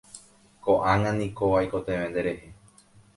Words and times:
Ko'ág̃a 0.63 1.11
niko 1.19 1.45
aikotevẽ 1.59 2.07
nderehe. 2.09 2.47